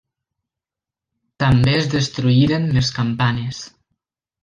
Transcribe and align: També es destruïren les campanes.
També 1.45 1.75
es 1.81 1.91
destruïren 1.93 2.69
les 2.79 2.93
campanes. 2.99 3.65